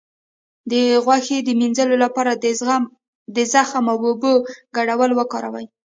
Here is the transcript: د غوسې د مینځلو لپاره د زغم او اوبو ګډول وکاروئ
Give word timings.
د 0.71 0.73
غوسې 1.03 1.37
د 1.43 1.49
مینځلو 1.59 1.95
لپاره 2.03 2.31
د 3.35 3.37
زغم 3.55 3.85
او 3.93 3.97
اوبو 4.07 4.33
ګډول 4.75 5.11
وکاروئ 5.15 5.65